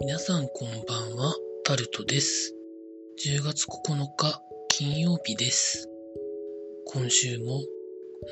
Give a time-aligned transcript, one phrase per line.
[0.00, 1.34] 皆さんこんばんは、
[1.64, 2.54] タルトです。
[3.24, 5.88] 10月9日金曜日です。
[6.86, 7.60] 今週も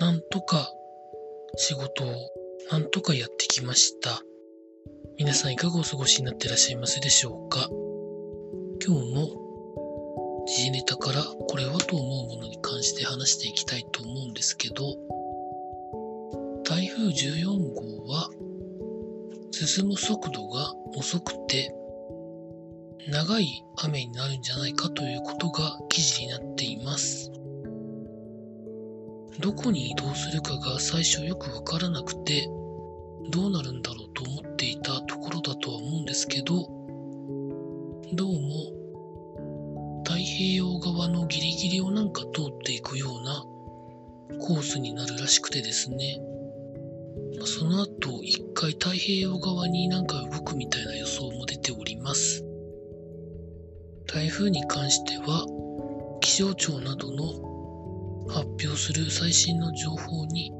[0.00, 0.68] なんとか
[1.56, 2.14] 仕事を
[2.70, 4.22] なんとかやってきました。
[5.18, 7.68] 皆さんいかがお過ごしになっていらっしゃいますでしょうか？
[8.84, 14.96] 今日も時事ネタからこれはと思うものに関して話していきたいと思うんですけど、
[16.64, 17.81] 台風14号
[19.66, 21.72] 進む速度が遅くて
[23.08, 27.30] 長い雨になるんじゃないかということが記事になっています。
[29.40, 32.48] どこに移動するかが最初よくわからなくて
[33.30, 36.68] どうなるんだろうと思っていたところだとは思うんですけど
[38.12, 43.44] どうも太平洋側のギリギリをなんか通っていくような
[44.38, 46.20] コースになるらしくてですね
[47.46, 52.44] その後一回太平洋側になんか動くみたいな予想も出ております。
[54.06, 55.46] 台風に関しては
[56.20, 60.52] 気象庁などの発表する最新の情報に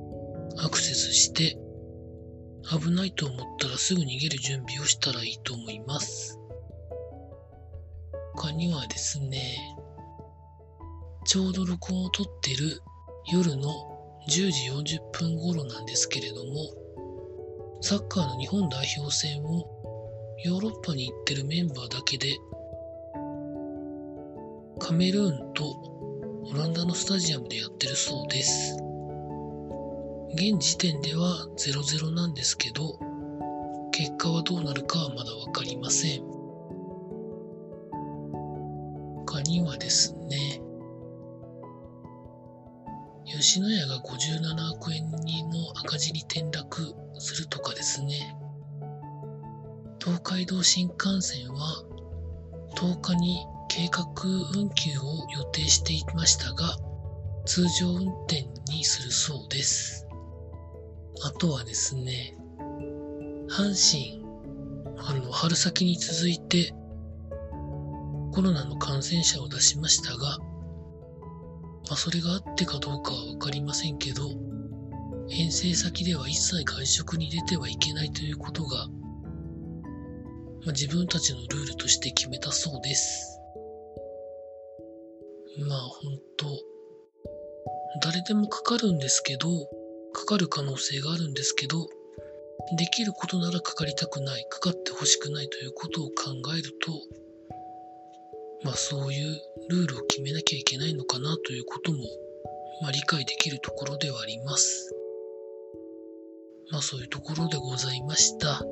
[0.59, 1.59] アクセスして
[2.71, 6.39] 危ないと思ったらすぐ逃げる準備をしたらいいと思います。
[8.35, 9.77] 他にはですね
[11.27, 12.81] ちょうど録音を撮ってる
[13.31, 13.93] 夜の
[14.29, 16.32] 10時40分頃なんですけれど
[17.93, 19.69] サッカーの日本代表戦を
[20.43, 22.39] ヨーロッパに行ってるメンバーだけで
[24.79, 25.63] カメルーンと
[26.47, 28.79] オランダのスタジアムでやってるそうです。
[30.33, 32.99] 現時点では0-0なんですけど、
[33.91, 36.23] 結果はどうなるかはまだわかりません。
[39.27, 40.39] 他にはですね、
[43.27, 48.37] 吉野家が57億円にの赤字に転落するとかですね、
[50.01, 51.85] 東海道新幹線は
[52.75, 54.05] 10日に計画
[54.55, 56.77] 運休を予定していましたが、
[57.45, 60.07] 通常運転にするそうです。
[61.25, 62.37] あとはですね、
[63.49, 64.25] 阪神、
[64.99, 66.75] あの、春先に続いて
[68.33, 70.39] コロナの感染者を出しましたが、
[71.89, 74.31] まあ、それがあってかどうかはわかりませんけど、
[75.31, 78.89] 遠征先では一切外食に出てはいけないということが、
[80.65, 83.39] まあ、自分たちのルールとして決めたそうです。
[85.69, 86.47] まあ本当
[88.01, 89.49] 誰でもかかるんですけど、
[90.13, 91.87] かかる可能性があるんですけど、
[92.77, 96.93] できることならかかりたくない、かかってほしくないということを考えると、
[98.65, 101.99] まあそういうルールを決めなきゃいけないのかなということも、
[102.83, 104.95] まあ理解できるところではあります。
[106.71, 108.63] まあそういうところでございました。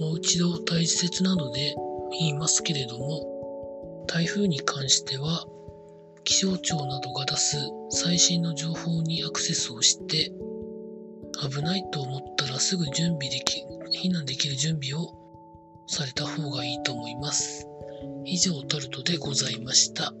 [0.00, 1.74] もう一度大切なので
[2.18, 5.46] 言いますけれども、台風に関しては
[6.24, 7.56] 気象庁などが出す
[7.90, 10.30] 最新の情報にアクセスをして
[11.40, 13.64] 危ないと思ったらすぐ準備でき
[14.04, 15.14] 避難できる準備を
[15.86, 17.66] された方がいいと思います
[18.30, 20.12] 以上タルトでございました。